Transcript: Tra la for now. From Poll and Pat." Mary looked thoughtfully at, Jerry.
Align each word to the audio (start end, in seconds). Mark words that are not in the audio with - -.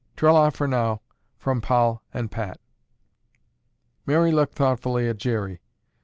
Tra 0.15 0.33
la 0.33 0.49
for 0.49 0.67
now. 0.67 0.99
From 1.37 1.61
Poll 1.61 2.01
and 2.11 2.31
Pat." 2.31 2.59
Mary 4.07 4.31
looked 4.31 4.55
thoughtfully 4.55 5.07
at, 5.07 5.17
Jerry. 5.17 5.61